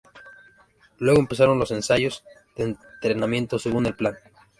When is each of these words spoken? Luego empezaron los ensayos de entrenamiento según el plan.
Luego 0.97 1.19
empezaron 1.19 1.59
los 1.59 1.69
ensayos 1.69 2.23
de 2.55 2.63
entrenamiento 3.01 3.59
según 3.59 3.85
el 3.85 3.93
plan. 3.95 4.15